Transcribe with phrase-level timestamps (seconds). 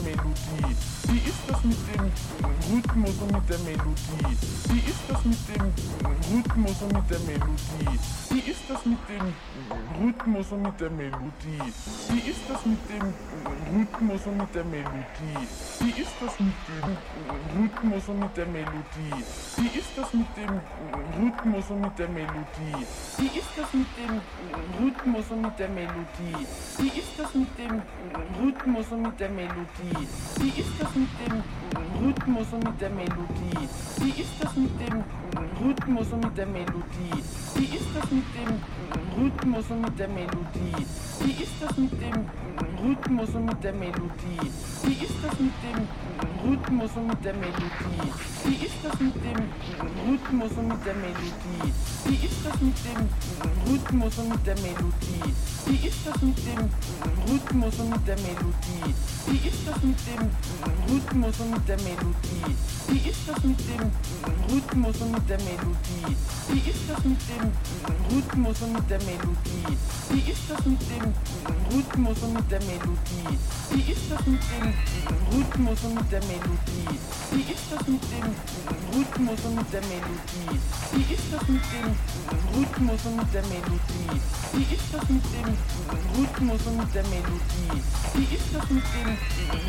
[0.00, 0.76] Melodie?
[1.08, 2.12] Wie ist das mit dem
[2.70, 4.49] Rhythmus und mit der Melodie?
[6.50, 8.00] Rhythmus und mit der Melodie?
[8.30, 9.34] Wie ist das mit dem
[10.02, 11.72] Rhythmus und mit der Melodie?
[12.10, 13.14] Wie ist das mit dem
[13.72, 15.46] Rhythmus und mit der Melodie?
[15.78, 16.96] Wie ist das mit dem
[17.56, 19.24] Rhythmus und mit der Melodie?
[19.58, 20.60] Wie ist das mit dem
[21.22, 22.86] Rhythmus und mit der Melodie?
[23.18, 24.20] Wie ist das mit dem
[24.80, 26.46] Rhythmus und mit der Melodie?
[26.78, 27.82] Wie ist das mit dem
[28.42, 30.08] Rhythmus und mit der Melodie?
[30.40, 31.42] Wie ist das mit dem
[32.00, 33.68] Rhythmus und mit der Melodie?
[33.98, 35.04] Wie ist das mit dem
[35.60, 37.22] Rhythmus und mit der Melodie?
[37.54, 38.60] Wie ist das mit dem
[39.18, 40.86] Rhythmus und mit der Melodie?
[41.20, 42.26] Wie ist das mit dem
[42.82, 44.50] Rhythmus und mit der Melodie?
[44.82, 45.88] Wie ist das mit dem
[46.42, 48.12] Rhythmus und mit der Melodie?
[48.44, 49.40] Wie ist das mit dem
[50.08, 51.72] Rhythmus und mit der Melodie?
[52.06, 53.08] Wie ist das mit dem
[53.68, 55.34] Rhythmus und mit der Melodie?
[55.66, 56.70] Wie ist das mit dem
[57.28, 58.94] Rhythmus und mit der Melodie?
[59.26, 60.30] Wie ist das mit dem
[60.88, 61.89] Rhythmus und mit der Melodie?
[61.90, 63.90] Wie ist das mit dem
[64.48, 66.16] Rhythmus und mit der Melodie?
[66.48, 67.50] Wie ist das mit dem
[68.10, 69.76] Rhythmus und mit der Melodie?
[70.10, 71.12] Wie ist das mit dem
[71.72, 73.38] Rhythmus und mit der Melodie?
[73.70, 74.74] Wie ist das mit dem
[75.32, 76.98] Rhythmus und mit der Melodie?
[77.32, 78.34] Wie ist das mit dem
[78.94, 80.58] Rhythmus und mit der Melodie?
[80.92, 81.90] Wie ist das mit dem
[82.54, 84.20] Rhythmus und mit der Melodie?
[84.52, 85.50] Wie ist das mit dem
[86.14, 87.78] Rhythmus und mit der Melodie?
[88.14, 89.10] Wie ist das mit dem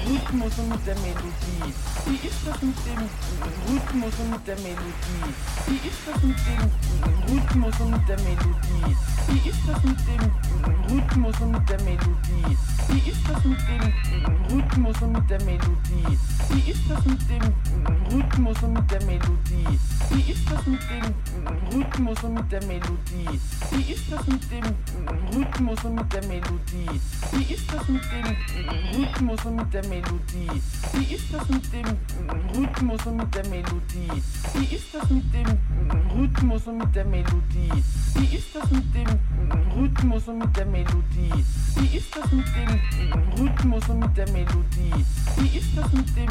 [0.05, 1.73] Rhythmus und mit der Melodie?
[2.11, 2.99] Wie ist das mit dem
[3.69, 5.31] Rhythmus und mit der Melodie?
[5.65, 6.59] Wie ist das mit dem
[7.31, 8.97] Rhythmus und mit der Melodie?
[9.29, 12.57] Wie ist das mit dem Rhythmus und mit der Melodie?
[12.89, 13.93] Wie ist das mit dem
[14.51, 16.19] Rhythmus und mit der Melodie?
[16.49, 17.53] Wie ist das mit dem
[18.11, 19.79] Rhythmus und mit der Melodie?
[20.09, 21.15] Wie ist das mit dem
[21.71, 23.39] Rhythmus und mit der Melodie?
[23.71, 24.65] Wie ist das mit dem
[25.33, 27.01] Rhythmus und mit der Melodie?
[27.31, 30.61] Wie ist das mit dem Rhythmus und mit der Melodie?
[30.93, 32.00] Wie ist das mit dem
[32.55, 34.21] Rhythmus und mit der Melodie?
[34.53, 35.47] Wie ist das mit dem
[36.15, 37.83] Rhythmus und mit der Melodie?
[38.15, 39.07] Wie ist das mit dem
[39.75, 41.45] Rhythmus und mit der Melodie?
[41.75, 42.79] Wie ist das mit dem
[43.39, 45.05] Rhythmus und mit der Melodie?
[45.37, 46.29] Wie ist das mit dem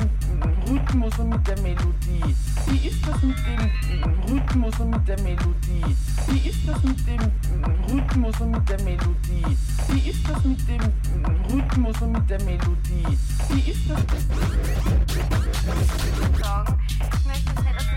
[0.68, 2.34] Rhythmus und mit der Melodie?
[2.66, 3.62] Wie ist das mit dem
[4.28, 5.96] Rhythmus und mit der Melodie?
[6.28, 7.22] Wie ist das mit dem
[7.88, 9.56] Rhythmus und mit der Melodie?
[9.88, 10.82] Wie ist das mit dem
[11.50, 13.18] Rhythmus und mit der Melodie?
[13.48, 15.09] Wie ist das?
[16.42, 16.80] Sagen.
[16.98, 17.89] Ich möchte nicht,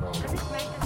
[0.00, 0.79] much.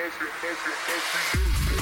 [0.00, 1.79] every, every, every, every.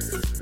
[0.00, 0.37] Yeah.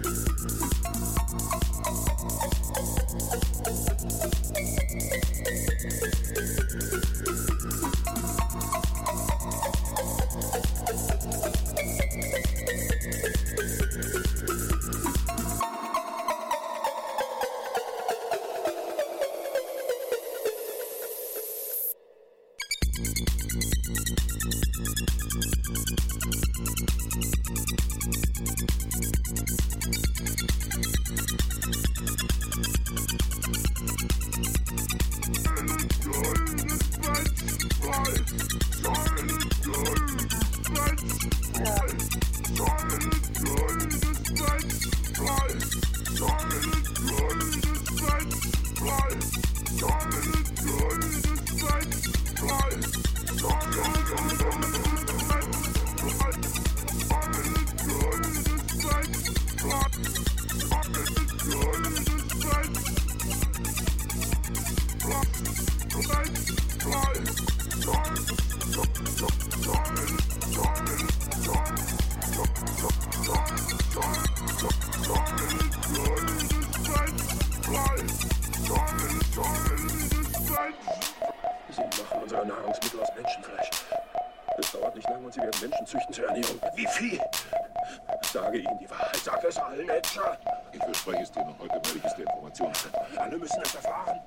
[89.25, 90.39] Sag es allen, Edger.
[90.73, 92.73] Ich verspreche es dir noch heute neuligste Informationen.
[93.17, 94.21] Alle müssen es erfahren.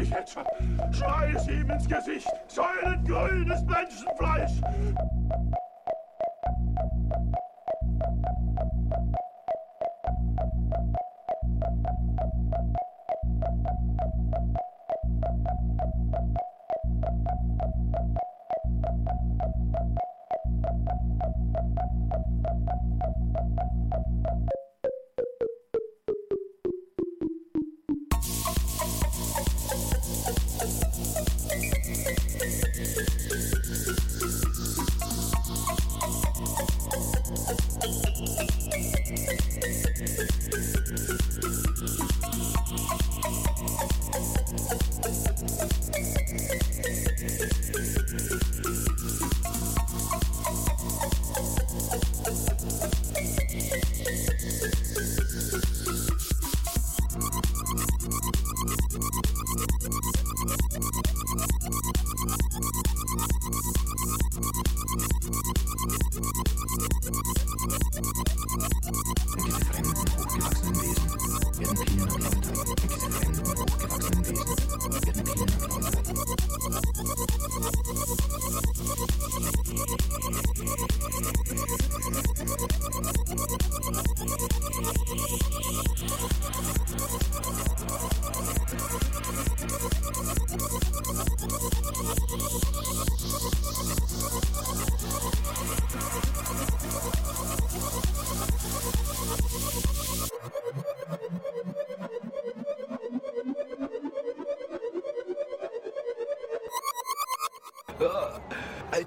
[0.00, 0.44] Mich, Edger.
[0.92, 2.26] Schrei es ihm ins Gesicht.
[2.48, 4.52] Säulengrünes Menschenfleisch.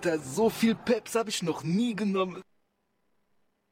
[0.04, 2.41] Alter, so viel Peps habe ich noch nie genommen.